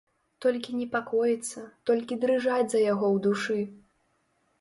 Толькі 0.43 0.77
непакоіцца, 0.77 1.61
толькі 1.89 2.17
дрыжаць 2.23 2.69
за 2.75 2.81
яго 2.85 3.05
ў 3.15 3.23
душы. 3.27 3.59